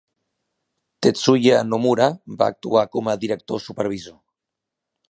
[1.07, 2.09] Tetsuya Nomura
[2.41, 4.19] va actuar com a director supervisor.